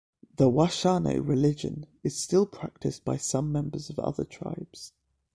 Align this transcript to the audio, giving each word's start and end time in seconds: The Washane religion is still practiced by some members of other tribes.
The 0.37 0.49
Washane 0.49 1.15
religion 1.23 1.85
is 2.01 2.19
still 2.19 2.47
practiced 2.47 3.05
by 3.05 3.17
some 3.17 3.51
members 3.51 3.91
of 3.91 3.99
other 3.99 4.23
tribes. 4.23 4.93